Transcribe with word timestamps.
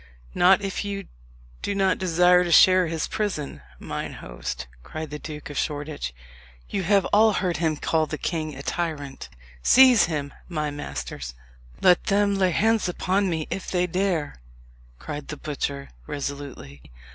"Not 0.33 0.63
if 0.63 0.83
you 0.83 1.05
do 1.61 1.75
not 1.75 1.99
desire 1.99 2.43
to 2.43 2.51
share 2.51 2.87
his 2.87 3.07
prison, 3.07 3.61
mine 3.77 4.13
host," 4.13 4.65
cried 4.81 5.11
the 5.11 5.19
Duke 5.19 5.51
of 5.51 5.59
Shoreditch. 5.59 6.11
"You 6.67 6.81
have 6.81 7.05
all 7.13 7.33
heard 7.33 7.57
him 7.57 7.77
call 7.77 8.07
the 8.07 8.17
king 8.17 8.55
a 8.55 8.63
tyrant. 8.63 9.29
Seize 9.61 10.05
him, 10.05 10.33
my 10.49 10.71
masters!" 10.71 11.35
"Let 11.83 12.05
them 12.05 12.33
lay 12.33 12.49
hands 12.49 12.89
upon 12.89 13.29
me 13.29 13.45
if 13.51 13.69
they 13.69 13.85
dare!" 13.85 14.41
cried 14.97 15.27
the 15.27 15.37
butcher 15.37 15.89
resolutely. 16.07 16.81